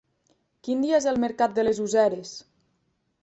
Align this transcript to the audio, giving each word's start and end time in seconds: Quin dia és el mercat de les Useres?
Quin 0.67 0.79
dia 0.85 0.95
és 1.01 1.07
el 1.11 1.19
mercat 1.25 1.53
de 1.59 1.65
les 1.67 1.81
Useres? 1.85 2.35